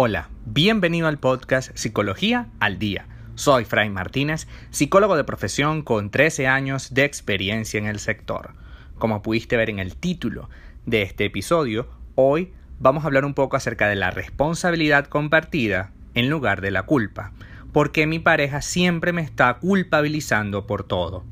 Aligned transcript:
Hola, 0.00 0.28
bienvenido 0.44 1.08
al 1.08 1.18
podcast 1.18 1.76
Psicología 1.76 2.46
al 2.60 2.78
Día. 2.78 3.08
Soy 3.34 3.64
Fray 3.64 3.90
Martínez, 3.90 4.46
psicólogo 4.70 5.16
de 5.16 5.24
profesión 5.24 5.82
con 5.82 6.10
13 6.10 6.46
años 6.46 6.94
de 6.94 7.02
experiencia 7.02 7.78
en 7.78 7.86
el 7.86 7.98
sector. 7.98 8.52
Como 8.98 9.22
pudiste 9.22 9.56
ver 9.56 9.70
en 9.70 9.80
el 9.80 9.96
título 9.96 10.50
de 10.86 11.02
este 11.02 11.24
episodio, 11.24 11.88
hoy 12.14 12.52
vamos 12.78 13.02
a 13.02 13.08
hablar 13.08 13.24
un 13.24 13.34
poco 13.34 13.56
acerca 13.56 13.88
de 13.88 13.96
la 13.96 14.12
responsabilidad 14.12 15.06
compartida 15.06 15.90
en 16.14 16.30
lugar 16.30 16.60
de 16.60 16.70
la 16.70 16.84
culpa, 16.84 17.32
porque 17.72 18.06
mi 18.06 18.20
pareja 18.20 18.62
siempre 18.62 19.12
me 19.12 19.22
está 19.22 19.54
culpabilizando 19.54 20.64
por 20.64 20.84
todo. 20.84 21.24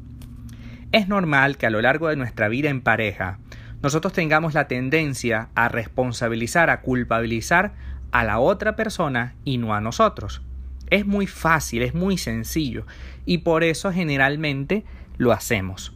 Es 0.90 1.06
normal 1.06 1.56
que 1.56 1.66
a 1.66 1.70
lo 1.70 1.80
largo 1.80 2.08
de 2.08 2.16
nuestra 2.16 2.48
vida 2.48 2.68
en 2.68 2.80
pareja 2.80 3.38
nosotros 3.80 4.12
tengamos 4.12 4.54
la 4.54 4.66
tendencia 4.66 5.50
a 5.54 5.68
responsabilizar, 5.68 6.70
a 6.70 6.80
culpabilizar 6.80 7.74
a 8.12 8.24
la 8.24 8.38
otra 8.38 8.76
persona 8.76 9.34
y 9.44 9.58
no 9.58 9.74
a 9.74 9.80
nosotros. 9.80 10.42
Es 10.90 11.06
muy 11.06 11.26
fácil, 11.26 11.82
es 11.82 11.94
muy 11.94 12.18
sencillo 12.18 12.86
y 13.24 13.38
por 13.38 13.64
eso 13.64 13.92
generalmente 13.92 14.84
lo 15.18 15.32
hacemos. 15.32 15.92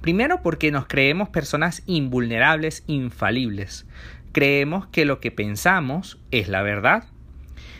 Primero 0.00 0.42
porque 0.42 0.72
nos 0.72 0.86
creemos 0.86 1.28
personas 1.28 1.82
invulnerables, 1.86 2.82
infalibles. 2.86 3.86
Creemos 4.32 4.86
que 4.86 5.04
lo 5.04 5.20
que 5.20 5.30
pensamos 5.30 6.18
es 6.30 6.48
la 6.48 6.62
verdad. 6.62 7.04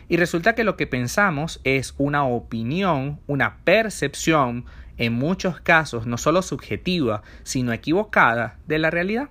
Y 0.09 0.19
resulta 0.19 0.55
que 0.55 0.63
lo 0.63 0.77
que 0.77 0.87
pensamos 0.87 1.61
es 1.65 1.95
una 1.99 2.25
opinión, 2.25 3.19
una 3.27 3.57
percepción, 3.65 4.67
en 4.99 5.15
muchos 5.15 5.61
casos 5.61 6.07
no 6.07 6.19
solo 6.19 6.43
subjetiva, 6.43 7.23
sino 7.43 7.73
equivocada 7.73 8.59
de 8.67 8.79
la 8.79 8.91
realidad. 8.91 9.31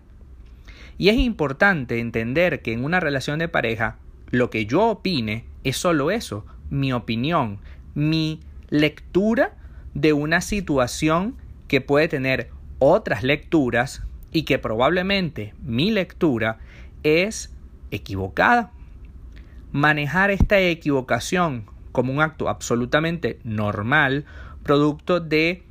Y 0.98 1.09
es 1.09 1.16
importante 1.16 2.00
entender 2.00 2.62
que 2.62 2.73
en 2.73 2.84
una 2.84 3.00
relación 3.00 3.39
de 3.39 3.48
pareja 3.48 3.98
lo 4.31 4.49
que 4.49 4.65
yo 4.65 4.87
opine 4.87 5.45
es 5.63 5.77
solo 5.77 6.09
eso, 6.09 6.45
mi 6.69 6.93
opinión, 6.93 7.59
mi 7.93 8.39
lectura 8.69 9.55
de 9.93 10.13
una 10.13 10.41
situación 10.41 11.35
que 11.67 11.81
puede 11.81 12.07
tener 12.07 12.49
otras 12.79 13.23
lecturas 13.23 14.03
y 14.31 14.43
que 14.43 14.57
probablemente 14.57 15.53
mi 15.61 15.91
lectura 15.91 16.59
es 17.03 17.53
equivocada. 17.91 18.71
Manejar 19.71 20.31
esta 20.31 20.59
equivocación 20.59 21.65
como 21.91 22.13
un 22.13 22.21
acto 22.21 22.49
absolutamente 22.49 23.39
normal, 23.43 24.25
producto 24.63 25.19
de 25.19 25.63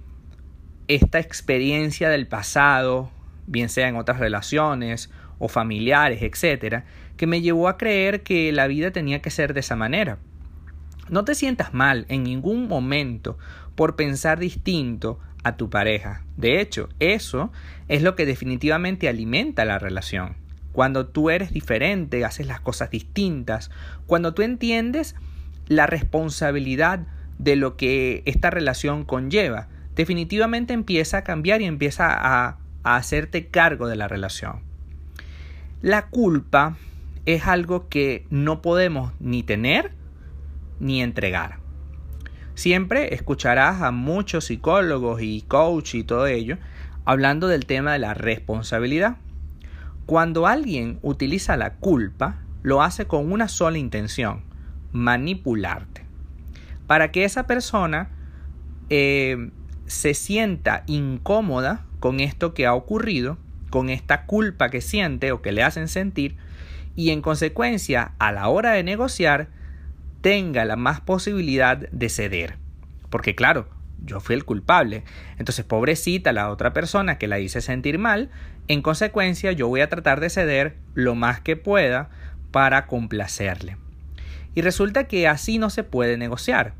esta 0.88 1.18
experiencia 1.18 2.08
del 2.10 2.26
pasado, 2.26 3.10
bien 3.46 3.68
sea 3.68 3.88
en 3.88 3.96
otras 3.96 4.18
relaciones 4.18 5.10
o 5.38 5.48
familiares, 5.48 6.22
etcétera, 6.22 6.84
que 7.20 7.26
me 7.26 7.42
llevó 7.42 7.68
a 7.68 7.76
creer 7.76 8.22
que 8.22 8.50
la 8.50 8.66
vida 8.66 8.92
tenía 8.92 9.20
que 9.20 9.28
ser 9.28 9.52
de 9.52 9.60
esa 9.60 9.76
manera. 9.76 10.16
No 11.10 11.22
te 11.22 11.34
sientas 11.34 11.74
mal 11.74 12.06
en 12.08 12.22
ningún 12.22 12.66
momento 12.66 13.36
por 13.74 13.94
pensar 13.94 14.38
distinto 14.38 15.18
a 15.44 15.58
tu 15.58 15.68
pareja. 15.68 16.24
De 16.38 16.62
hecho, 16.62 16.88
eso 16.98 17.52
es 17.88 18.00
lo 18.00 18.16
que 18.16 18.24
definitivamente 18.24 19.06
alimenta 19.06 19.66
la 19.66 19.78
relación. 19.78 20.38
Cuando 20.72 21.08
tú 21.08 21.28
eres 21.28 21.52
diferente, 21.52 22.24
haces 22.24 22.46
las 22.46 22.62
cosas 22.62 22.88
distintas, 22.90 23.70
cuando 24.06 24.32
tú 24.32 24.40
entiendes 24.40 25.14
la 25.68 25.86
responsabilidad 25.86 27.00
de 27.38 27.54
lo 27.54 27.76
que 27.76 28.22
esta 28.24 28.48
relación 28.48 29.04
conlleva, 29.04 29.68
definitivamente 29.94 30.72
empieza 30.72 31.18
a 31.18 31.24
cambiar 31.24 31.60
y 31.60 31.66
empieza 31.66 32.14
a, 32.14 32.56
a 32.82 32.96
hacerte 32.96 33.48
cargo 33.48 33.88
de 33.88 33.96
la 33.96 34.08
relación. 34.08 34.62
La 35.82 36.06
culpa 36.06 36.78
es 37.26 37.46
algo 37.46 37.88
que 37.88 38.26
no 38.30 38.62
podemos 38.62 39.12
ni 39.20 39.42
tener 39.42 39.92
ni 40.78 41.02
entregar. 41.02 41.58
Siempre 42.54 43.14
escucharás 43.14 43.82
a 43.82 43.90
muchos 43.90 44.46
psicólogos 44.46 45.22
y 45.22 45.42
coach 45.42 45.94
y 45.94 46.04
todo 46.04 46.26
ello 46.26 46.58
hablando 47.04 47.48
del 47.48 47.66
tema 47.66 47.92
de 47.92 47.98
la 47.98 48.14
responsabilidad. 48.14 49.16
Cuando 50.06 50.46
alguien 50.46 50.98
utiliza 51.02 51.56
la 51.56 51.74
culpa, 51.74 52.40
lo 52.62 52.82
hace 52.82 53.06
con 53.06 53.32
una 53.32 53.48
sola 53.48 53.78
intención, 53.78 54.42
manipularte. 54.92 56.04
Para 56.86 57.12
que 57.12 57.24
esa 57.24 57.46
persona 57.46 58.10
eh, 58.90 59.50
se 59.86 60.14
sienta 60.14 60.82
incómoda 60.86 61.84
con 62.00 62.20
esto 62.20 62.54
que 62.54 62.66
ha 62.66 62.74
ocurrido 62.74 63.38
con 63.70 63.88
esta 63.88 64.26
culpa 64.26 64.68
que 64.68 64.80
siente 64.80 65.32
o 65.32 65.40
que 65.40 65.52
le 65.52 65.62
hacen 65.62 65.88
sentir 65.88 66.36
y 66.96 67.10
en 67.10 67.22
consecuencia 67.22 68.12
a 68.18 68.32
la 68.32 68.48
hora 68.48 68.72
de 68.72 68.82
negociar 68.82 69.48
tenga 70.20 70.64
la 70.64 70.76
más 70.76 71.00
posibilidad 71.00 71.76
de 71.78 72.08
ceder. 72.08 72.58
Porque 73.08 73.34
claro, 73.34 73.68
yo 74.04 74.20
fui 74.20 74.34
el 74.34 74.44
culpable. 74.44 75.04
Entonces, 75.38 75.64
pobrecita 75.64 76.32
la 76.32 76.50
otra 76.50 76.72
persona 76.72 77.18
que 77.18 77.28
la 77.28 77.38
hice 77.38 77.60
sentir 77.60 77.98
mal, 77.98 78.30
en 78.68 78.82
consecuencia 78.82 79.52
yo 79.52 79.68
voy 79.68 79.80
a 79.80 79.88
tratar 79.88 80.20
de 80.20 80.30
ceder 80.30 80.76
lo 80.94 81.14
más 81.14 81.40
que 81.40 81.56
pueda 81.56 82.10
para 82.50 82.86
complacerle. 82.86 83.76
Y 84.54 84.62
resulta 84.62 85.04
que 85.04 85.28
así 85.28 85.58
no 85.58 85.70
se 85.70 85.84
puede 85.84 86.16
negociar. 86.16 86.74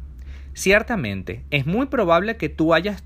Ciertamente, 0.54 1.44
es 1.50 1.66
muy 1.66 1.86
probable 1.86 2.36
que 2.36 2.48
tú 2.48 2.74
hayas 2.74 3.04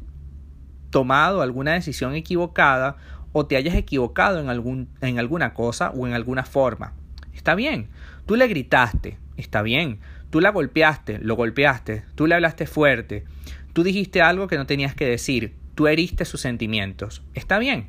tomado 0.90 1.42
alguna 1.42 1.72
decisión 1.72 2.14
equivocada 2.14 2.96
o 3.34 3.46
te 3.46 3.56
hayas 3.56 3.74
equivocado 3.74 4.40
en, 4.40 4.48
algún, 4.48 4.88
en 5.00 5.18
alguna 5.18 5.52
cosa 5.54 5.90
o 5.90 6.06
en 6.06 6.14
alguna 6.14 6.44
forma. 6.44 6.94
Está 7.34 7.56
bien, 7.56 7.88
tú 8.26 8.36
le 8.36 8.46
gritaste, 8.46 9.18
está 9.36 9.60
bien, 9.60 9.98
tú 10.30 10.40
la 10.40 10.50
golpeaste, 10.50 11.18
lo 11.18 11.34
golpeaste, 11.34 12.04
tú 12.14 12.28
le 12.28 12.36
hablaste 12.36 12.66
fuerte, 12.66 13.24
tú 13.72 13.82
dijiste 13.82 14.22
algo 14.22 14.46
que 14.46 14.56
no 14.56 14.66
tenías 14.66 14.94
que 14.94 15.06
decir, 15.06 15.52
tú 15.74 15.88
heriste 15.88 16.24
sus 16.24 16.40
sentimientos, 16.40 17.22
está 17.34 17.58
bien, 17.58 17.88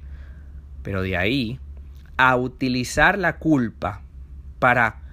pero 0.81 1.03
de 1.03 1.15
ahí 1.15 1.59
a 2.17 2.35
utilizar 2.35 3.19
la 3.19 3.37
culpa 3.37 4.01
para, 4.57 5.03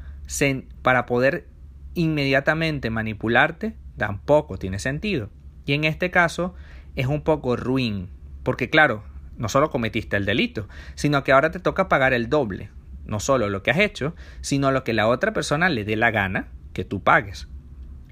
para 0.80 1.04
poder 1.04 1.46
inmediatamente 1.92 2.88
manipularte, 2.88 3.74
tampoco 3.98 4.56
tiene 4.56 4.78
sentido. 4.78 5.28
Y 5.66 5.74
en 5.74 5.84
este 5.84 6.10
caso 6.10 6.54
es 6.96 7.06
un 7.06 7.20
poco 7.20 7.54
ruin, 7.54 8.08
porque 8.44 8.70
claro, 8.70 9.04
no 9.36 9.48
solo 9.48 9.70
cometiste 9.70 10.16
el 10.16 10.24
delito, 10.24 10.68
sino 10.94 11.24
que 11.24 11.32
ahora 11.32 11.50
te 11.50 11.58
toca 11.58 11.88
pagar 11.88 12.12
el 12.12 12.28
doble. 12.28 12.70
No 13.04 13.18
solo 13.20 13.48
lo 13.48 13.62
que 13.62 13.70
has 13.70 13.78
hecho, 13.78 14.14
sino 14.40 14.70
lo 14.70 14.84
que 14.84 14.92
la 14.92 15.08
otra 15.08 15.32
persona 15.32 15.68
le 15.68 15.84
dé 15.84 15.96
la 15.96 16.10
gana 16.10 16.48
que 16.72 16.84
tú 16.84 17.02
pagues. 17.02 17.48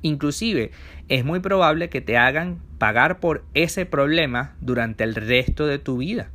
Inclusive 0.02 0.72
es 1.08 1.24
muy 1.24 1.40
probable 1.40 1.88
que 1.88 2.00
te 2.00 2.16
hagan 2.16 2.60
pagar 2.78 3.20
por 3.20 3.44
ese 3.54 3.86
problema 3.86 4.54
durante 4.60 5.04
el 5.04 5.14
resto 5.14 5.66
de 5.66 5.78
tu 5.78 5.98
vida, 5.98 6.30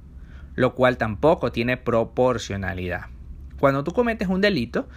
lo 0.54 0.76
cual 0.76 0.98
tampoco 0.98 1.52
tiene 1.52 1.76
proporcionalidad. 1.76 3.08
Cuando 3.60 3.84
tú 3.84 3.92
cometes 3.92 4.28
un 4.28 4.42
delito, 4.42 4.88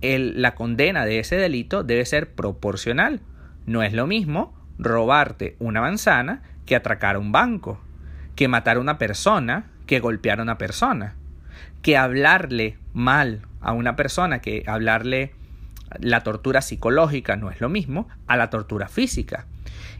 la 0.00 0.54
condena 0.54 1.04
de 1.04 1.18
ese 1.18 1.36
delito 1.36 1.82
debe 1.82 2.04
ser 2.06 2.32
proporcional. 2.32 3.20
No 3.66 3.82
es 3.82 3.92
lo 3.92 4.06
mismo 4.06 4.54
robarte 4.78 5.56
una 5.58 5.80
manzana 5.80 6.42
que 6.64 6.76
atracar 6.76 7.18
un 7.18 7.32
banco 7.32 7.80
que 8.34 8.48
matar 8.48 8.76
a 8.76 8.80
una 8.80 8.98
persona, 8.98 9.66
que 9.86 10.00
golpear 10.00 10.40
a 10.40 10.42
una 10.42 10.58
persona, 10.58 11.14
que 11.82 11.96
hablarle 11.96 12.78
mal 12.92 13.42
a 13.60 13.72
una 13.72 13.96
persona, 13.96 14.40
que 14.40 14.64
hablarle 14.66 15.32
la 16.00 16.22
tortura 16.22 16.62
psicológica 16.62 17.36
no 17.36 17.50
es 17.50 17.60
lo 17.60 17.68
mismo 17.68 18.08
a 18.26 18.36
la 18.36 18.50
tortura 18.50 18.88
física. 18.88 19.46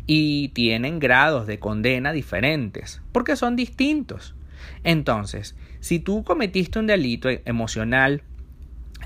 Y 0.07 0.49
tienen 0.49 0.99
grados 0.99 1.47
de 1.47 1.59
condena 1.59 2.13
diferentes, 2.13 3.03
porque 3.13 3.37
son 3.37 3.57
distintos. 3.57 4.35
Entonces, 4.85 5.55
si 5.81 5.99
tú 5.99 6.25
cometiste 6.25 6.79
un 6.79 6.87
delito 6.87 7.29
emocional, 7.45 8.23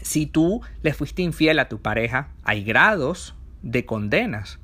si 0.03 0.27
tú 0.27 0.63
le 0.83 0.95
fuiste 0.95 1.23
infiel 1.23 1.59
a 1.59 1.69
tu 1.69 1.81
pareja, 1.81 2.29
hay 2.45 2.65
grados 2.65 3.35
de 3.63 3.85
condenas. 3.85 4.59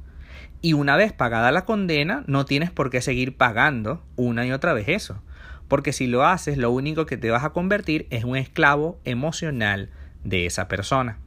Y 0.64 0.74
una 0.74 0.96
vez 0.96 1.12
pagada 1.12 1.50
la 1.50 1.64
condena, 1.64 2.22
no 2.28 2.44
tienes 2.44 2.70
por 2.70 2.88
qué 2.88 3.02
seguir 3.02 3.36
pagando 3.36 4.00
una 4.14 4.46
y 4.46 4.52
otra 4.52 4.72
vez 4.72 4.88
eso. 4.88 5.20
Porque 5.66 5.92
si 5.92 6.06
lo 6.06 6.24
haces, 6.24 6.56
lo 6.56 6.70
único 6.70 7.04
que 7.04 7.16
te 7.16 7.30
vas 7.30 7.42
a 7.42 7.50
convertir 7.50 8.06
es 8.10 8.22
un 8.22 8.36
esclavo 8.36 9.00
emocional 9.04 9.90
de 10.22 10.46
esa 10.46 10.68
persona. 10.68 11.18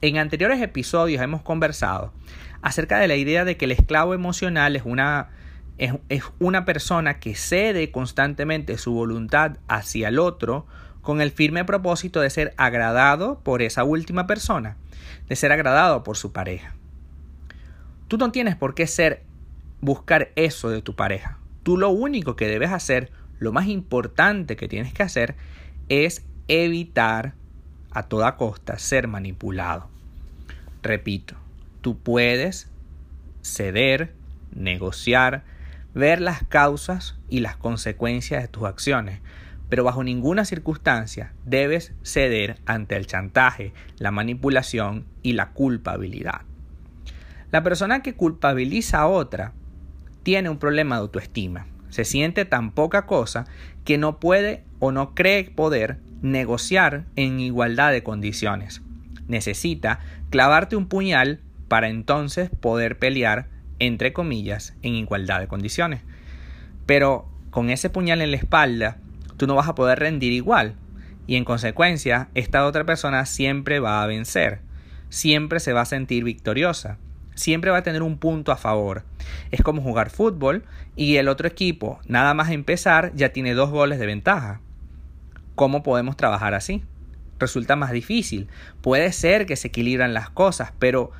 En 0.00 0.16
anteriores 0.16 0.62
episodios 0.62 1.20
hemos 1.20 1.42
conversado 1.42 2.12
acerca 2.62 3.00
de 3.00 3.08
la 3.08 3.16
idea 3.16 3.44
de 3.44 3.56
que 3.56 3.64
el 3.64 3.72
esclavo 3.72 4.14
emocional 4.14 4.76
es 4.76 4.82
una, 4.84 5.30
es, 5.78 5.94
es 6.08 6.22
una 6.38 6.64
persona 6.64 7.18
que 7.18 7.34
cede 7.34 7.90
constantemente 7.90 8.78
su 8.78 8.92
voluntad 8.92 9.56
hacia 9.66 10.08
el 10.08 10.20
otro 10.20 10.68
con 11.02 11.20
el 11.20 11.32
firme 11.32 11.64
propósito 11.64 12.20
de 12.20 12.30
ser 12.30 12.54
agradado 12.58 13.40
por 13.40 13.60
esa 13.60 13.82
última 13.82 14.28
persona, 14.28 14.76
de 15.28 15.34
ser 15.34 15.50
agradado 15.50 16.04
por 16.04 16.16
su 16.16 16.32
pareja. 16.32 16.77
Tú 18.08 18.16
no 18.16 18.32
tienes 18.32 18.56
por 18.56 18.74
qué 18.74 18.86
ser 18.86 19.22
buscar 19.82 20.32
eso 20.34 20.70
de 20.70 20.80
tu 20.80 20.96
pareja. 20.96 21.38
Tú 21.62 21.76
lo 21.76 21.90
único 21.90 22.36
que 22.36 22.48
debes 22.48 22.72
hacer, 22.72 23.12
lo 23.38 23.52
más 23.52 23.66
importante 23.66 24.56
que 24.56 24.66
tienes 24.66 24.94
que 24.94 25.02
hacer 25.02 25.36
es 25.90 26.24
evitar 26.48 27.34
a 27.90 28.04
toda 28.04 28.36
costa 28.36 28.78
ser 28.78 29.08
manipulado. 29.08 29.90
Repito, 30.82 31.34
tú 31.82 31.98
puedes 31.98 32.70
ceder, 33.42 34.14
negociar, 34.54 35.44
ver 35.94 36.22
las 36.22 36.44
causas 36.44 37.18
y 37.28 37.40
las 37.40 37.56
consecuencias 37.56 38.40
de 38.40 38.48
tus 38.48 38.64
acciones, 38.64 39.20
pero 39.68 39.84
bajo 39.84 40.02
ninguna 40.02 40.46
circunstancia 40.46 41.34
debes 41.44 41.92
ceder 42.02 42.58
ante 42.64 42.96
el 42.96 43.06
chantaje, 43.06 43.74
la 43.98 44.12
manipulación 44.12 45.04
y 45.22 45.34
la 45.34 45.50
culpabilidad. 45.50 46.47
La 47.50 47.62
persona 47.62 48.02
que 48.02 48.14
culpabiliza 48.14 49.00
a 49.00 49.06
otra 49.06 49.52
tiene 50.22 50.50
un 50.50 50.58
problema 50.58 50.96
de 50.96 51.02
autoestima. 51.02 51.66
Se 51.88 52.04
siente 52.04 52.44
tan 52.44 52.72
poca 52.72 53.06
cosa 53.06 53.46
que 53.84 53.96
no 53.96 54.20
puede 54.20 54.64
o 54.78 54.92
no 54.92 55.14
cree 55.14 55.44
poder 55.44 55.98
negociar 56.20 57.06
en 57.16 57.40
igualdad 57.40 57.92
de 57.92 58.02
condiciones. 58.02 58.82
Necesita 59.28 60.00
clavarte 60.28 60.76
un 60.76 60.88
puñal 60.88 61.40
para 61.68 61.88
entonces 61.88 62.50
poder 62.50 62.98
pelear, 62.98 63.48
entre 63.78 64.12
comillas, 64.12 64.74
en 64.82 64.94
igualdad 64.94 65.40
de 65.40 65.48
condiciones. 65.48 66.02
Pero 66.84 67.28
con 67.50 67.70
ese 67.70 67.88
puñal 67.88 68.20
en 68.20 68.30
la 68.30 68.36
espalda, 68.36 68.98
tú 69.38 69.46
no 69.46 69.54
vas 69.54 69.68
a 69.68 69.74
poder 69.74 69.98
rendir 69.98 70.32
igual. 70.32 70.74
Y 71.26 71.36
en 71.36 71.44
consecuencia, 71.44 72.28
esta 72.34 72.66
otra 72.66 72.84
persona 72.84 73.24
siempre 73.24 73.80
va 73.80 74.02
a 74.02 74.06
vencer. 74.06 74.60
Siempre 75.08 75.60
se 75.60 75.72
va 75.72 75.82
a 75.82 75.86
sentir 75.86 76.24
victoriosa. 76.24 76.98
Siempre 77.38 77.70
va 77.70 77.78
a 77.78 77.82
tener 77.84 78.02
un 78.02 78.18
punto 78.18 78.50
a 78.50 78.56
favor. 78.56 79.04
Es 79.52 79.62
como 79.62 79.80
jugar 79.80 80.10
fútbol 80.10 80.64
y 80.96 81.18
el 81.18 81.28
otro 81.28 81.46
equipo, 81.46 82.00
nada 82.08 82.34
más 82.34 82.50
empezar, 82.50 83.12
ya 83.14 83.28
tiene 83.28 83.54
dos 83.54 83.70
goles 83.70 84.00
de 84.00 84.06
ventaja. 84.06 84.60
¿Cómo 85.54 85.84
podemos 85.84 86.16
trabajar 86.16 86.54
así? 86.54 86.82
Resulta 87.38 87.76
más 87.76 87.92
difícil. 87.92 88.48
Puede 88.80 89.12
ser 89.12 89.46
que 89.46 89.54
se 89.54 89.68
equilibran 89.68 90.14
las 90.14 90.30
cosas, 90.30 90.72
pero 90.80 91.12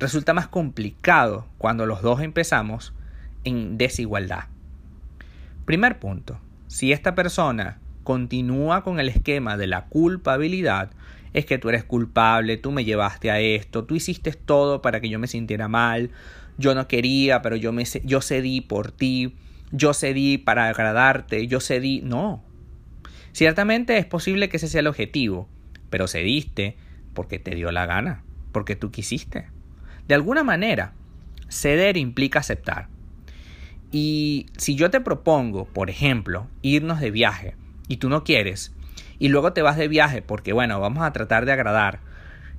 resulta 0.00 0.34
más 0.34 0.48
complicado 0.48 1.46
cuando 1.58 1.86
los 1.86 2.02
dos 2.02 2.20
empezamos 2.20 2.92
en 3.44 3.78
desigualdad. 3.78 4.46
Primer 5.64 6.00
punto. 6.00 6.40
Si 6.66 6.90
esta 6.90 7.14
persona 7.14 7.78
continúa 8.02 8.82
con 8.82 8.98
el 8.98 9.08
esquema 9.08 9.56
de 9.56 9.68
la 9.68 9.84
culpabilidad, 9.84 10.90
es 11.34 11.44
que 11.44 11.58
tú 11.58 11.68
eres 11.68 11.84
culpable, 11.84 12.56
tú 12.56 12.70
me 12.70 12.84
llevaste 12.84 13.30
a 13.30 13.40
esto, 13.40 13.84
tú 13.84 13.96
hiciste 13.96 14.32
todo 14.32 14.80
para 14.80 15.00
que 15.00 15.08
yo 15.08 15.18
me 15.18 15.26
sintiera 15.26 15.68
mal, 15.68 16.10
yo 16.56 16.74
no 16.74 16.86
quería, 16.88 17.42
pero 17.42 17.56
yo, 17.56 17.72
me, 17.72 17.84
yo 18.04 18.22
cedí 18.22 18.60
por 18.60 18.92
ti, 18.92 19.34
yo 19.72 19.92
cedí 19.92 20.38
para 20.38 20.68
agradarte, 20.68 21.46
yo 21.48 21.60
cedí, 21.60 22.00
no. 22.02 22.42
Ciertamente 23.32 23.98
es 23.98 24.06
posible 24.06 24.48
que 24.48 24.58
ese 24.58 24.68
sea 24.68 24.80
el 24.80 24.86
objetivo, 24.86 25.48
pero 25.90 26.06
cediste 26.06 26.76
porque 27.14 27.40
te 27.40 27.56
dio 27.56 27.72
la 27.72 27.84
gana, 27.84 28.22
porque 28.52 28.76
tú 28.76 28.92
quisiste. 28.92 29.48
De 30.06 30.14
alguna 30.14 30.44
manera, 30.44 30.92
ceder 31.48 31.96
implica 31.96 32.38
aceptar. 32.38 32.88
Y 33.90 34.46
si 34.56 34.76
yo 34.76 34.90
te 34.90 35.00
propongo, 35.00 35.64
por 35.66 35.90
ejemplo, 35.90 36.46
irnos 36.62 37.00
de 37.00 37.10
viaje 37.10 37.54
y 37.88 37.96
tú 37.96 38.08
no 38.08 38.22
quieres, 38.22 38.72
y 39.18 39.28
luego 39.28 39.52
te 39.52 39.62
vas 39.62 39.76
de 39.76 39.88
viaje 39.88 40.22
porque, 40.22 40.52
bueno, 40.52 40.80
vamos 40.80 41.04
a 41.04 41.12
tratar 41.12 41.46
de 41.46 41.52
agradar 41.52 42.00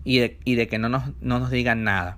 y 0.04 0.20
de, 0.20 0.68
que 0.68 0.78
no 0.78 0.90
nos, 0.90 1.04
no 1.22 1.40
nos 1.40 1.50
digan 1.50 1.84
nada, 1.84 2.18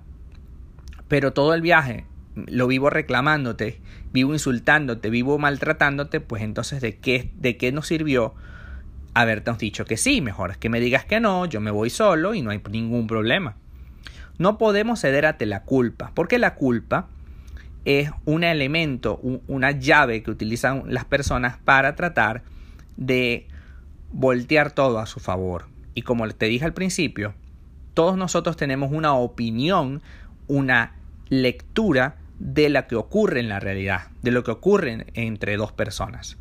pero 1.08 1.32
todo 1.32 1.54
el 1.54 1.62
viaje 1.62 2.04
lo 2.46 2.66
vivo 2.66 2.90
reclamándote, 2.90 3.80
vivo 4.12 4.32
insultándote, 4.32 5.10
vivo 5.10 5.38
maltratándote, 5.38 6.20
pues 6.20 6.42
entonces 6.42 6.80
¿de 6.80 6.96
qué, 6.96 7.30
de 7.36 7.56
qué 7.56 7.72
nos 7.72 7.86
sirvió 7.86 8.34
haberte 9.14 9.50
dicho 9.58 9.84
que 9.84 9.96
sí? 9.96 10.20
Mejor 10.20 10.50
es 10.50 10.58
que 10.58 10.68
me 10.68 10.80
digas 10.80 11.04
que 11.04 11.18
no, 11.18 11.46
yo 11.46 11.60
me 11.60 11.70
voy 11.70 11.90
solo 11.90 12.34
y 12.34 12.42
no 12.42 12.50
hay 12.50 12.60
ningún 12.70 13.06
problema. 13.06 13.56
No 14.38 14.58
podemos 14.58 15.00
ceder 15.00 15.26
ante 15.26 15.46
la 15.46 15.64
culpa, 15.64 16.12
porque 16.14 16.38
la 16.38 16.54
culpa 16.54 17.08
es 17.84 18.10
un 18.24 18.44
elemento, 18.44 19.18
una 19.46 19.70
llave 19.72 20.22
que 20.22 20.30
utilizan 20.30 20.84
las 20.86 21.04
personas 21.06 21.56
para 21.56 21.96
tratar 21.96 22.42
de 22.96 23.48
voltear 24.12 24.72
todo 24.72 24.98
a 24.98 25.06
su 25.06 25.20
favor. 25.20 25.66
Y 25.94 26.02
como 26.02 26.28
te 26.28 26.46
dije 26.46 26.64
al 26.64 26.74
principio, 26.74 27.34
todos 27.94 28.16
nosotros 28.16 28.56
tenemos 28.56 28.92
una 28.92 29.14
opinión, 29.14 30.02
una 30.46 30.94
lectura 31.28 32.16
de 32.38 32.68
lo 32.68 32.86
que 32.86 32.96
ocurre 32.96 33.40
en 33.40 33.48
la 33.48 33.60
realidad, 33.60 34.08
de 34.22 34.30
lo 34.30 34.44
que 34.44 34.52
ocurre 34.52 35.06
entre 35.14 35.56
dos 35.56 35.72
personas. 35.72 36.36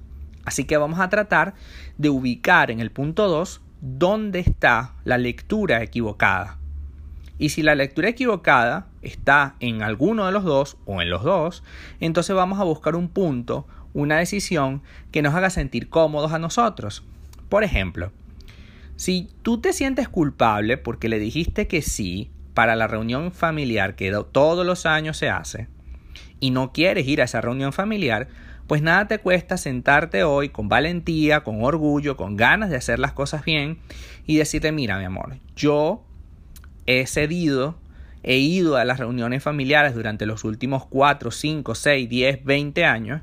Así 0.45 0.65
que 0.65 0.77
vamos 0.77 0.99
a 0.99 1.09
tratar 1.09 1.55
de 1.97 2.09
ubicar 2.09 2.71
en 2.71 2.79
el 2.79 2.91
punto 2.91 3.27
2 3.27 3.61
dónde 3.81 4.39
está 4.39 4.93
la 5.03 5.17
lectura 5.17 5.83
equivocada. 5.83 6.57
Y 7.39 7.49
si 7.49 7.61
la 7.61 7.75
lectura 7.75 8.09
equivocada 8.09 8.87
está 9.01 9.55
en 9.59 9.83
alguno 9.83 10.25
de 10.25 10.31
los 10.31 10.43
dos 10.43 10.77
o 10.85 11.01
en 11.01 11.09
los 11.09 11.23
dos, 11.23 11.63
entonces 11.99 12.35
vamos 12.35 12.59
a 12.59 12.63
buscar 12.63 12.95
un 12.95 13.09
punto, 13.09 13.67
una 13.93 14.17
decisión 14.17 14.81
que 15.11 15.21
nos 15.21 15.35
haga 15.35 15.49
sentir 15.49 15.89
cómodos 15.89 16.31
a 16.31 16.39
nosotros. 16.39 17.03
Por 17.49 17.63
ejemplo, 17.63 18.11
si 18.95 19.29
tú 19.43 19.59
te 19.59 19.73
sientes 19.73 20.09
culpable 20.09 20.77
porque 20.77 21.09
le 21.09 21.19
dijiste 21.19 21.67
que 21.67 21.81
sí 21.81 22.31
para 22.53 22.75
la 22.75 22.87
reunión 22.87 23.31
familiar 23.31 23.95
que 23.95 24.11
todos 24.31 24.65
los 24.65 24.85
años 24.85 25.17
se 25.17 25.29
hace 25.29 25.67
y 26.39 26.49
no 26.51 26.73
quieres 26.73 27.07
ir 27.07 27.21
a 27.21 27.25
esa 27.25 27.41
reunión 27.41 27.73
familiar, 27.73 28.27
pues 28.67 28.81
nada 28.81 29.07
te 29.07 29.19
cuesta 29.19 29.57
sentarte 29.57 30.23
hoy 30.23 30.49
con 30.49 30.67
valentía, 30.67 31.43
con 31.43 31.63
orgullo, 31.63 32.17
con 32.17 32.35
ganas 32.35 32.69
de 32.69 32.75
hacer 32.75 32.99
las 32.99 33.13
cosas 33.13 33.45
bien 33.45 33.77
y 34.25 34.37
decirte, 34.37 34.71
mira 34.71 34.97
mi 34.97 35.05
amor, 35.05 35.37
yo 35.55 36.03
he 36.85 37.05
cedido, 37.07 37.77
he 38.23 38.37
ido 38.37 38.75
a 38.75 38.85
las 38.85 38.99
reuniones 38.99 39.43
familiares 39.43 39.93
durante 39.93 40.25
los 40.25 40.43
últimos 40.43 40.85
4, 40.85 41.31
5, 41.31 41.75
6, 41.75 42.09
10, 42.09 42.43
20 42.43 42.85
años, 42.85 43.21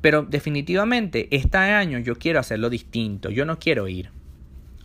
pero 0.00 0.22
definitivamente 0.22 1.28
este 1.30 1.58
año 1.58 1.98
yo 1.98 2.16
quiero 2.16 2.40
hacerlo 2.40 2.70
distinto, 2.70 3.30
yo 3.30 3.44
no 3.44 3.58
quiero 3.58 3.88
ir. 3.88 4.10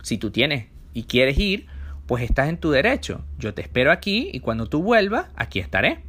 Si 0.02 0.18
tú 0.18 0.30
tienes 0.30 0.66
y 0.92 1.04
quieres 1.04 1.38
ir, 1.38 1.66
pues 2.06 2.22
estás 2.22 2.48
en 2.48 2.58
tu 2.58 2.70
derecho. 2.70 3.24
Yo 3.38 3.54
te 3.54 3.62
espero 3.62 3.90
aquí 3.90 4.30
y 4.32 4.40
cuando 4.40 4.66
tú 4.66 4.82
vuelvas, 4.82 5.26
aquí 5.36 5.58
estaré. 5.58 6.02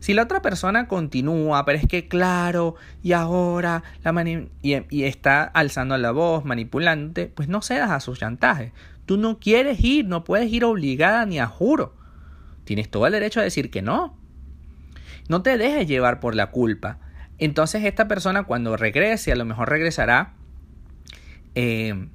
Si 0.00 0.14
la 0.14 0.24
otra 0.24 0.42
persona 0.42 0.88
continúa, 0.88 1.64
pero 1.64 1.78
es 1.78 1.86
que 1.86 2.08
claro, 2.08 2.74
y 3.04 3.12
ahora, 3.12 3.84
la 4.02 4.28
y, 4.28 4.48
y, 4.90 5.04
está 5.04 5.44
alzando 5.44 5.96
la 5.96 6.10
voz, 6.10 6.44
manipulante, 6.44 7.28
pues 7.32 7.48
no 7.48 7.62
cedas 7.62 7.92
a 7.92 8.00
sus 8.00 8.18
chantajes. 8.18 8.72
Tú 9.06 9.16
no 9.16 9.38
quieres 9.38 9.78
ir, 9.84 10.06
no 10.06 10.24
puedes 10.24 10.52
ir 10.52 10.64
obligada 10.64 11.24
ni 11.24 11.38
a 11.38 11.46
juro. 11.46 11.94
Tienes 12.64 12.90
todo 12.90 13.06
el 13.06 13.12
derecho 13.12 13.38
a 13.38 13.44
decir 13.44 13.70
que 13.70 13.82
no. 13.82 14.18
No 15.28 15.42
te 15.42 15.56
dejes 15.56 15.86
llevar 15.86 16.18
por 16.18 16.34
la 16.34 16.50
culpa. 16.50 16.98
Entonces 17.44 17.84
esta 17.84 18.08
persona 18.08 18.44
cuando 18.44 18.76
regrese, 18.76 19.32
a 19.32 19.36
lo 19.36 19.44
mejor 19.44 19.68
regresará 19.70 20.34
eh, 21.54 22.08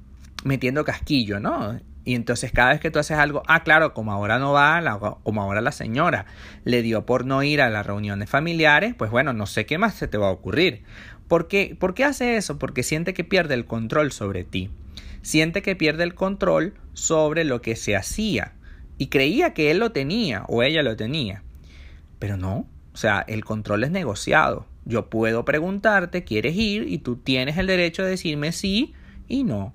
metiendo 0.44 0.84
casquillo, 0.84 1.40
¿no? 1.40 1.80
Y 2.04 2.14
entonces 2.14 2.52
cada 2.52 2.70
vez 2.70 2.80
que 2.80 2.90
tú 2.90 2.98
haces 2.98 3.18
algo, 3.18 3.42
ah, 3.46 3.62
claro, 3.62 3.92
como 3.92 4.12
ahora 4.12 4.38
no 4.38 4.52
va, 4.52 5.18
como 5.22 5.42
ahora 5.42 5.60
la 5.60 5.72
señora 5.72 6.24
le 6.64 6.80
dio 6.80 7.04
por 7.04 7.26
no 7.26 7.42
ir 7.42 7.60
a 7.60 7.68
las 7.68 7.86
reuniones 7.86 8.30
familiares, 8.30 8.94
pues 8.96 9.10
bueno, 9.10 9.34
no 9.34 9.44
sé 9.46 9.66
qué 9.66 9.76
más 9.76 9.94
se 9.94 10.08
te 10.08 10.16
va 10.16 10.28
a 10.28 10.32
ocurrir. 10.32 10.84
¿Por 11.28 11.48
qué, 11.48 11.76
¿Por 11.78 11.92
qué 11.92 12.04
hace 12.04 12.36
eso? 12.36 12.58
Porque 12.58 12.82
siente 12.82 13.12
que 13.12 13.24
pierde 13.24 13.54
el 13.54 13.66
control 13.66 14.12
sobre 14.12 14.44
ti 14.44 14.70
siente 15.22 15.62
que 15.62 15.76
pierde 15.76 16.04
el 16.04 16.14
control 16.14 16.74
sobre 16.94 17.44
lo 17.44 17.60
que 17.60 17.76
se 17.76 17.96
hacía 17.96 18.54
y 18.96 19.08
creía 19.08 19.54
que 19.54 19.70
él 19.70 19.78
lo 19.78 19.92
tenía 19.92 20.44
o 20.48 20.62
ella 20.62 20.82
lo 20.82 20.96
tenía. 20.96 21.42
Pero 22.18 22.36
no, 22.36 22.66
o 22.92 22.96
sea, 22.96 23.24
el 23.28 23.44
control 23.44 23.84
es 23.84 23.90
negociado. 23.90 24.66
Yo 24.88 25.08
puedo 25.08 25.44
preguntarte, 25.44 26.24
¿quieres 26.24 26.56
ir? 26.56 26.88
Y 26.88 26.98
tú 26.98 27.14
tienes 27.14 27.56
el 27.58 27.68
derecho 27.68 28.02
de 28.02 28.10
decirme 28.10 28.50
sí 28.50 28.94
y 29.28 29.44
no. 29.44 29.72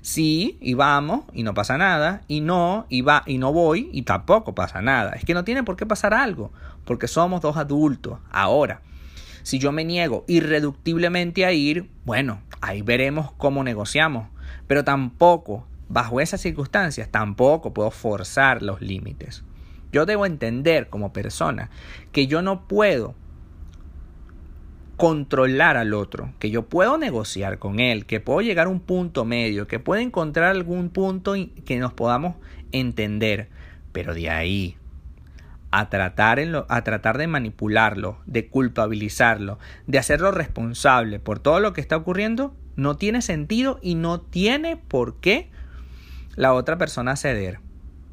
Sí 0.00 0.56
y 0.62 0.72
vamos 0.72 1.24
y 1.34 1.42
no 1.42 1.52
pasa 1.52 1.76
nada. 1.76 2.22
Y 2.28 2.40
no 2.40 2.86
y 2.88 3.02
va 3.02 3.24
y 3.26 3.36
no 3.36 3.52
voy 3.52 3.90
y 3.92 4.02
tampoco 4.02 4.54
pasa 4.54 4.80
nada. 4.80 5.12
Es 5.12 5.26
que 5.26 5.34
no 5.34 5.44
tiene 5.44 5.62
por 5.62 5.76
qué 5.76 5.84
pasar 5.84 6.14
algo, 6.14 6.50
porque 6.86 7.06
somos 7.06 7.42
dos 7.42 7.58
adultos. 7.58 8.18
Ahora, 8.30 8.80
si 9.42 9.58
yo 9.58 9.70
me 9.70 9.84
niego 9.84 10.24
irreductiblemente 10.26 11.44
a 11.44 11.52
ir, 11.52 11.90
bueno, 12.06 12.40
ahí 12.62 12.80
veremos 12.80 13.32
cómo 13.32 13.62
negociamos 13.62 14.28
pero 14.66 14.84
tampoco, 14.84 15.66
bajo 15.88 16.20
esas 16.20 16.40
circunstancias, 16.40 17.08
tampoco 17.10 17.74
puedo 17.74 17.90
forzar 17.90 18.62
los 18.62 18.80
límites. 18.80 19.44
Yo 19.92 20.06
debo 20.06 20.24
entender 20.24 20.88
como 20.88 21.12
persona 21.12 21.68
que 22.12 22.26
yo 22.26 22.40
no 22.40 22.66
puedo 22.66 23.14
controlar 25.02 25.76
al 25.76 25.94
otro, 25.94 26.30
que 26.38 26.52
yo 26.52 26.68
puedo 26.68 26.96
negociar 26.96 27.58
con 27.58 27.80
él, 27.80 28.06
que 28.06 28.20
puedo 28.20 28.40
llegar 28.40 28.68
a 28.68 28.70
un 28.70 28.78
punto 28.78 29.24
medio, 29.24 29.66
que 29.66 29.80
puedo 29.80 30.00
encontrar 30.00 30.50
algún 30.50 30.90
punto 30.90 31.34
que 31.66 31.80
nos 31.80 31.92
podamos 31.92 32.36
entender, 32.70 33.48
pero 33.90 34.14
de 34.14 34.30
ahí 34.30 34.76
a 35.72 35.88
tratar, 35.88 36.38
a 36.68 36.84
tratar 36.84 37.18
de 37.18 37.26
manipularlo, 37.26 38.18
de 38.26 38.46
culpabilizarlo, 38.46 39.58
de 39.88 39.98
hacerlo 39.98 40.30
responsable 40.30 41.18
por 41.18 41.40
todo 41.40 41.58
lo 41.58 41.72
que 41.72 41.80
está 41.80 41.96
ocurriendo, 41.96 42.54
no 42.76 42.96
tiene 42.96 43.22
sentido 43.22 43.80
y 43.82 43.96
no 43.96 44.20
tiene 44.20 44.76
por 44.76 45.16
qué 45.16 45.50
la 46.36 46.52
otra 46.52 46.78
persona 46.78 47.16
ceder. 47.16 47.58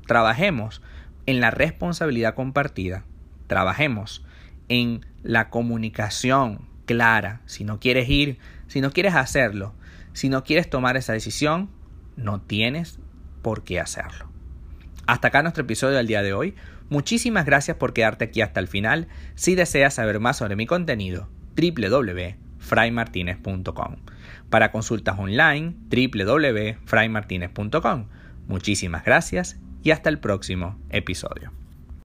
Trabajemos 0.08 0.82
en 1.28 1.40
la 1.40 1.52
responsabilidad 1.52 2.34
compartida. 2.34 3.04
Trabajemos 3.46 4.26
en 4.70 5.06
la 5.22 5.52
comunicación 5.52 6.68
clara. 6.90 7.42
Si 7.46 7.64
no 7.64 7.80
quieres 7.80 8.10
ir, 8.10 8.40
si 8.66 8.82
no 8.82 8.90
quieres 8.90 9.14
hacerlo, 9.14 9.76
si 10.14 10.28
no 10.28 10.44
quieres 10.44 10.72
tomar 10.72 10.98
esa 10.98 11.14
decisión, 11.14 11.70
no 12.16 12.42
tienes 12.42 12.98
por 13.44 13.64
qué 13.64 13.80
hacerlo. 13.80 14.32
Hasta 15.06 15.28
acá 15.28 15.44
nuestro 15.44 15.66
episodio 15.66 15.98
del 15.98 16.08
día 16.08 16.24
de 16.24 16.34
hoy. 16.34 16.56
Muchísimas 16.90 17.46
gracias 17.46 17.78
por 17.78 17.94
quedarte 17.94 18.26
aquí 18.26 18.42
hasta 18.42 18.60
el 18.60 18.68
final. 18.68 19.08
Si 19.36 19.54
deseas 19.54 19.94
saber 19.94 20.20
más 20.20 20.38
sobre 20.38 20.56
mi 20.56 20.66
contenido, 20.66 21.30
www.fraymartinez.com. 21.56 23.98
Para 24.50 24.72
consultas 24.72 25.20
online, 25.20 25.76
www.fraymartinez.com. 25.92 28.08
Muchísimas 28.48 29.06
gracias 29.06 29.60
y 29.84 29.92
hasta 29.92 30.10
el 30.10 30.18
próximo 30.18 30.80
episodio. 30.90 31.52